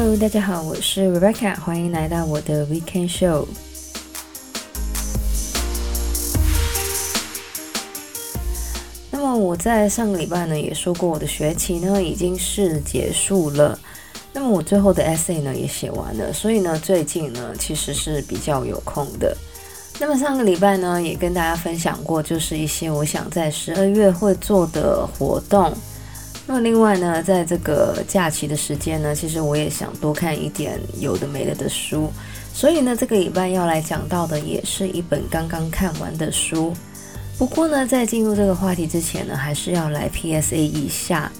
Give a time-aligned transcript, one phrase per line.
[0.00, 3.48] Hello，大家好，我是 Rebecca，欢迎来到我的 Weekend Show。
[9.10, 13.76] 那么我在上个礼拜呢也说过，我的学期呢已经是结束了。
[14.32, 19.36] 那么我最后的 essay 呢也写完了，所以呢最近呢其实是比较有空的。
[19.98, 25.76] 那么上个礼拜呢也跟大家分享过，就是一些我想在十二月会做的活动。
[26.50, 32.10] 那另外呢，在这个假期的时间呢，其实我也想多看一点有的没的的书，
[32.54, 36.72] 所以呢，这个礼拜要来讲到的也是一本刚刚看完的书。
[37.36, 41.30] 不过呢，在进入这个话题之前呢，还是要来 PSA 一下。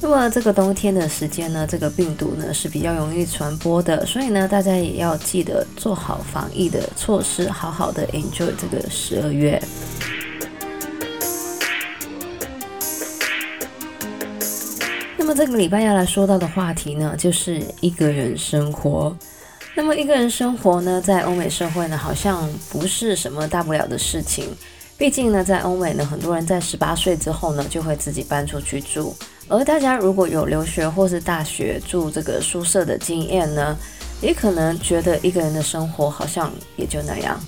[0.00, 9.60] 那么这个冬天的时间呢，这个病毒呢是比较容易传播的，所以呢，大家也要记得做好防疫的措施，好好的 enjoy 这个十二月。
[15.24, 19.16] 那么这个礼拜要来说到的话题呢，就是一个人生活。
[19.74, 24.50] 那么一个人生活呢，在欧美社会呢，好像不是什么大不了的事情。
[24.98, 29.16] 毕竟呢，在欧美呢，很多人在十八岁之后呢，就会自己搬出去住。
[29.48, 33.74] 而大家如果有留学或是大学住这个宿舍的经验呢，
[34.20, 37.40] 也可能觉得一个人的生活好像也就那样。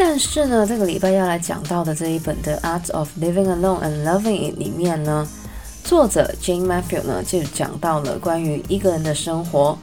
[0.00, 5.26] 但是呢，这个礼拜要来讲到的这一本的《Art of Living Alone and Loving It》里面呢，
[5.82, 9.76] 作者 Jane Matthew 呢就讲到了关于一个人的生活，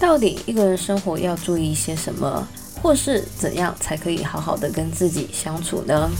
[0.00, 2.44] 到底一个人生活要注意一些什么，
[2.82, 6.10] 或是怎样才可以好好的跟自己相处呢？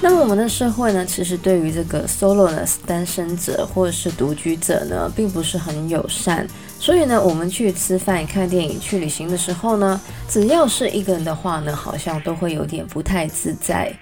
[0.00, 6.46] 那么我们的社会呢，其实对于这个 soloness 单身者或者是独居者呢，并不是很友善。
[6.82, 13.96] 所以呢，我们去吃饭、看电影、去旅行的时候呢，只要是一个人的话呢，好像都会有点不太自在，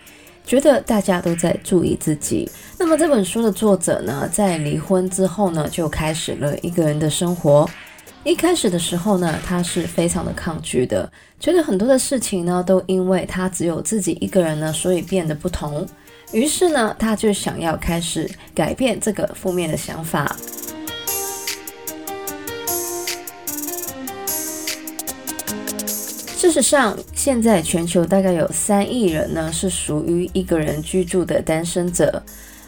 [0.47, 2.51] 觉得大家都在注意自己。
[2.79, 7.69] 那么这本书的作者呢，在离婚之后呢，就开始了一个人的生活。
[8.25, 15.87] 一开始的时候呢，他是非常的抗拒的，觉得很多的事情呢，都因为他只有自己一个人呢，所以变得不同。
[16.33, 20.35] 于是呢，他就想要开始改变这个负面的想法。
[26.41, 32.23] 事实上，现在全球大概有三亿人呢，是属于一个人居住的单身者，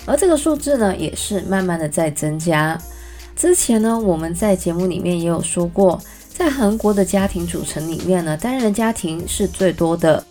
[0.05, 2.79] 而这个数字呢，也是慢慢的在增加。
[3.35, 10.23] 之前呢，我们在节目里面也有说过，在韩国的家庭组成里面呢，单人家庭是最多的。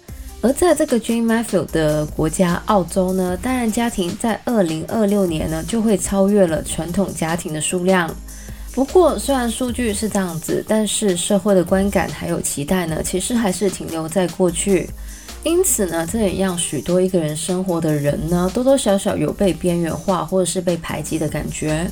[0.42, 8.08] 而在这个 Jane Mathew 的国家澳洲呢，单人家庭在二零二六年呢，就会超越了传统家庭的数量。
[8.74, 14.90] 不过，虽然数据是这样子，但是社会的观感还有期待呢，其实还是停留在过去。
[15.44, 21.90] 因此呢，这也让许多一个人生活的人呢，多多少少有被边缘化或者是被排挤的感觉。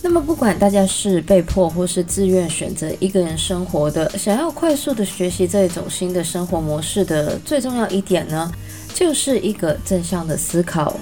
[0.00, 8.50] 那么，不管大家是被迫或是自愿选择一个人生活的，想要快速的学习这种新的生活模式的最重要一点呢，
[8.94, 10.96] 就是一个正向的思考。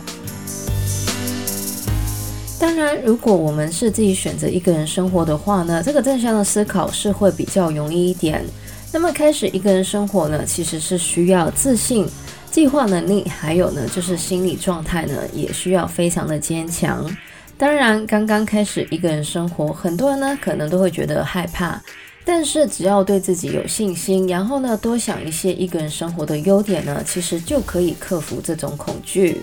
[2.61, 8.45] 当然，如果我们是自己选择一个人生活的话呢，这个正向的思考是会比较容易一点。
[8.93, 12.07] 那么，开始一个人生活呢，其实是需要自信、
[12.51, 17.11] 计划能力，还有呢，就是心理状态呢，也需要非常的坚强。
[17.57, 21.81] 当然，刚刚开始一个人生活，很多人呢可能都会觉得害怕。
[22.27, 29.41] 但是只要对自己有信心，然后呢多想一些一个人生活的优点呢，其实就可以克服这种恐惧。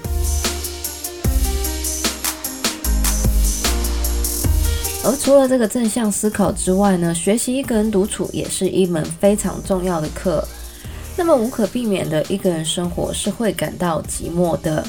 [5.08, 10.46] 而除了这个正向思考之外呢，学习一个人独处也是一门非常重要的课。
[11.16, 14.86] 那么无可避免的一个人生活是会感到寂寞的，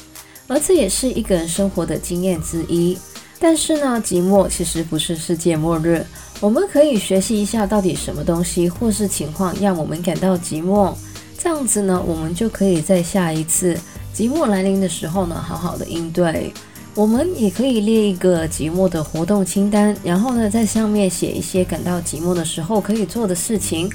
[0.49, 2.99] 而这也是一个人生活的经验之一。
[3.39, 6.05] 但是呢，寂寞其实不是世界末日。
[6.41, 10.93] 我们可以学习一下，到底什么东西或是情况让我们感到寂寞。
[11.39, 13.79] 这样子呢，我们就可以在下一次
[14.13, 16.53] 寂寞来临的时候呢，好好的应对。
[16.99, 23.89] 我们也可以列一个寂寞的活动清单，然后呢，在上面写一些感到寂寞的时候可以做的事情。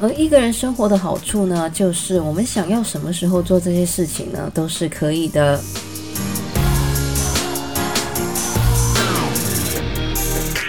[0.00, 5.60] 而一个人生活的好处呢，就是我们想要什么时候做这些事情呢，都是可以的。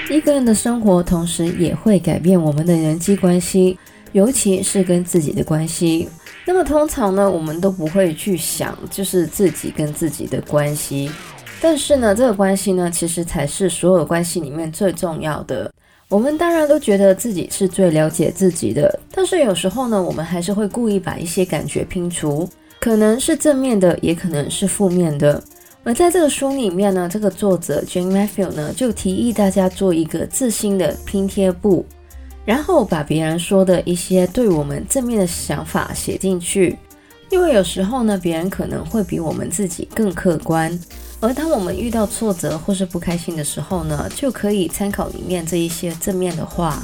[0.09, 3.77] 一个人的生活，同时也会改变我们的人际关系，
[4.11, 6.09] 尤其是跟自己的关系。
[6.47, 11.11] 那么通常呢，我们都不会去想，就是自己跟自己的关系。
[11.61, 15.71] 但是呢，这个关系呢，其实才是所有关系里面最重要的。
[16.07, 25.41] 我们当然都觉得自己是最了解自己的，但是有时候呢，我们还是会故意把一些感觉拼除，可能是正面的，也可能是负面的。
[25.83, 31.85] 而在这个书里面呢，这个作者 Jane Matthew 呢就提议大家做一个自信的拼贴簿，
[32.43, 36.77] 然后把别人说的一些对我们正面的想法写进去，
[37.29, 40.77] 因为有时候呢，别人可能会比我们自己更客观。
[41.21, 46.81] 而当我们遇到挫折或是不开心的时候呢，就可以参考里面这一些正面的话。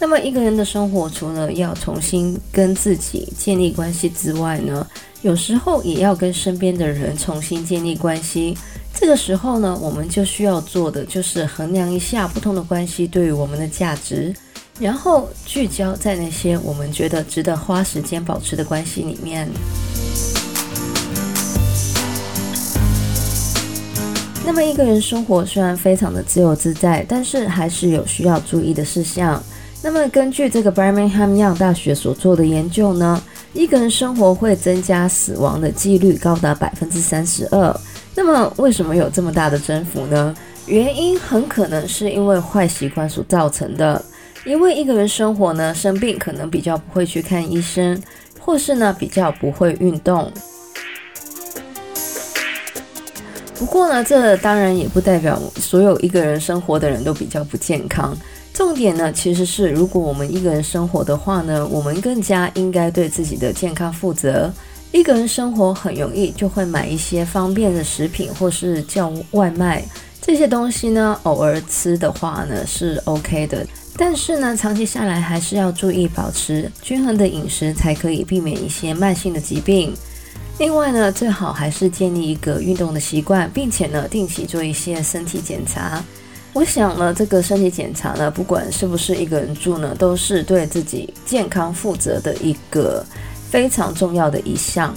[0.00, 4.86] 那么一个人的生活，除了要重新跟自己建立关系之外呢，
[5.22, 8.56] 有时候也要跟身边的人重新建立关系。
[8.94, 14.34] 这个时候呢，我们就需要做的就是衡量一下不同的关系对于我们的价值，
[14.78, 19.48] 然后聚焦在那些我们觉得值得花时间保持的关系里面。
[24.46, 29.42] 那么一个人生活虽然非常的自由自在，但是还是有需要注意的事项。
[29.82, 33.20] 那么，根据这个 Birmingham Young 大学所做的研究呢，
[33.52, 37.74] 一个人生活会增加死亡的几率高达百分之三十二。
[38.14, 40.34] 那么，为什么有这么大的增幅呢？
[40.66, 44.02] 原因很可能是因为坏习惯所造成的。
[44.44, 48.00] 因为一个人生活呢，生病可能比较不会去看医生，
[48.38, 50.30] 或是呢比较不会运动。
[53.64, 58.14] 不过呢，这当然也不代表所有一个人生活的人都比较不健康。
[58.52, 64.52] 重点呢，其实是如果我们一个人生活的话呢，我们更加应该对自己的健康负责。
[64.92, 69.82] 一个人生活很容易就会买一些方便的食品，或是叫外卖
[70.20, 73.66] 这些东西呢，偶尔吃的话呢是 OK 的。
[73.96, 79.94] 但是呢，长期下来还是要注意保持均衡的饮食，才可以避免一些慢性的疾病。
[80.58, 86.02] 另外呢，最好还是建立一个运动的习惯，并且呢，定期做一些身体检查。
[86.52, 93.04] 我想呢，这个身体检查呢，不管是不是一个人住呢，都是对自己健康负责的一个
[93.50, 94.94] 非常重要的一项。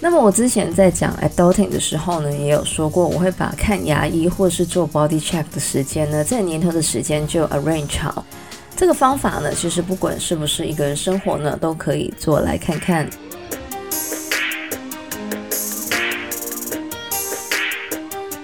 [0.00, 8.26] 那么我之前在讲 adulting 的时候呢，也有说过，我会把看牙医或是做 body check 的时间呢，在年头的时间就 arrange 好。
[8.74, 13.08] 这个方法呢，其实不管是不是一个人生活呢，都可以做来看看。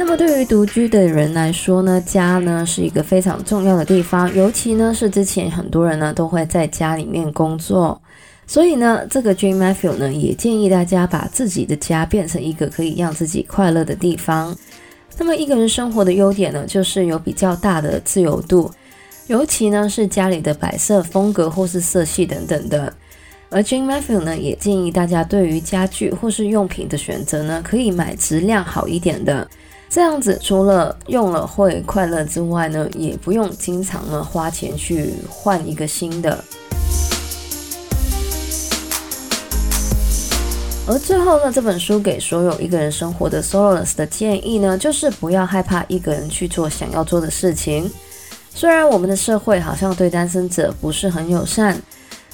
[0.09, 8.01] 那么对于独居的人来说呢，家呢是一个非常重要的地方，尤其呢是之前很多人呢都会在家里面工作，
[8.47, 14.57] 所以呢，这个 Jane Matthew 呢也建议大家把自己的家变成一个可以让自己快乐的地方。
[15.19, 18.71] 那么一个人生活的优点呢，就是有比较大的自由度，
[19.27, 22.95] 尤其呢是家里的摆设风格或是色系等等的。
[23.51, 29.49] 而 Jane Matthew 呢也建议大家对于家具或是用品的选择呢，可以买质量好一点的。
[29.89, 36.45] 这样子，除了用了会快乐之外呢，也不用经常呢花钱去换一个新的。
[40.89, 47.91] 而最后呢，这本书给所有一个人生活的 Soloist 的建议呢，就是不要害怕一个人去做想要做的事情。
[48.55, 51.77] 虽然我们的社会好像对单身者不是很友善，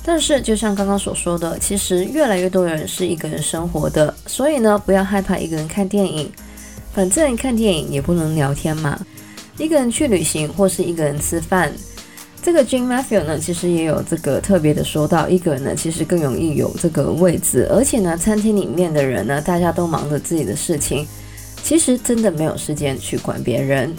[0.04, 6.30] 但是就像刚刚所说的，其实越来越多人是一个人生活的，所以呢，不要害怕一个人看电影。
[6.94, 9.00] 反正看电影也不能聊天嘛，
[9.58, 11.72] 一个人去旅行或是一个人吃饭，
[12.42, 21.06] 这个 Jane Mathew 呢，其实也有这个特别的说到，一个人呢其实更容易有这个位置，而且呢，餐厅里面的人呢，大家都忙着自己的事情，
[21.62, 23.94] 其实真的没有时间去管别人。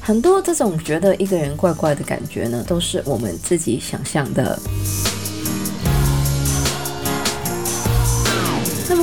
[0.00, 4.58] 很多这种觉得一个人怪怪的感觉呢，都是我们自己想象的。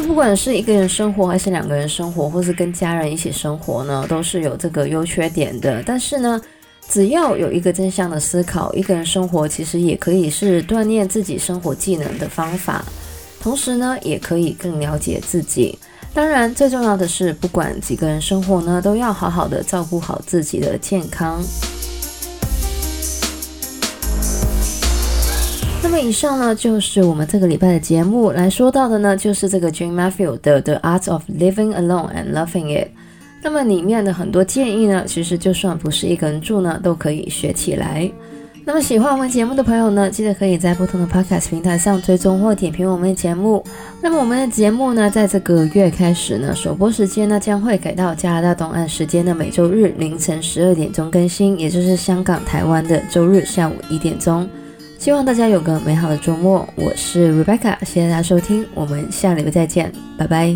[0.08, 5.84] 不管是一个人生活，还是两个人生活，或是跟家人一起生活呢，都是有这个优缺点的。
[5.86, 6.42] 但是呢，
[6.90, 12.86] 只要有一个正向的思考，一个人生活其实也可以是锻炼自己生活技能的方法，
[13.42, 15.78] 同时呢，也可以更了解自己。
[16.14, 21.44] 当然，最重要的是，不管几个人生活呢，都要好好的照顾好自己的健康。
[25.90, 32.88] 那么以上呢，就是我们这个礼拜的节目来说到的呢，就是这个 Jane Mathew 的《The Art of Living Alone and Loving It》。
[33.42, 38.12] 那么里面的很多建议呢，其实就算不是一个人住呢，都可以学起来。
[38.66, 43.64] 那么喜欢我们节目的朋友呢，记得可以在不同的 Podcast 平台上追踪或点评我们的节目。
[44.02, 54.46] 那么我们的节目呢，在这个月开始呢，首播时间呢将会改到加拿大东岸时间的每周日凌晨十二点钟更新，也就是香港、台湾的周日下午一点钟。
[55.00, 60.54] 希望大家有个美好的周末，我是 Rebecca，谢谢大家收听，我们下礼拜再见，拜拜。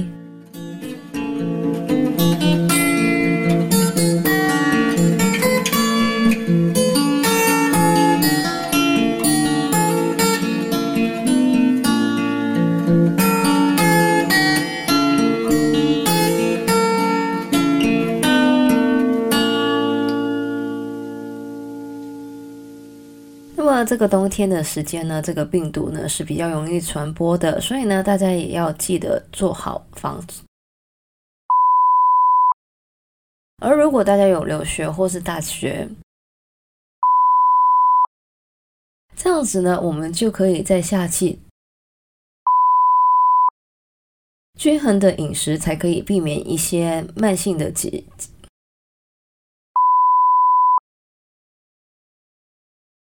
[23.91, 30.25] 这个冬天的时间呢，这个病毒呢是比较容易传播的，所以呢，大家也要记得做好防。
[33.57, 35.89] 而如果大家有留学或是大学，
[39.17, 41.38] 这样子呢，我们就可以在夏季
[44.57, 48.07] 均衡的饮食，才可以避免一些慢性的疾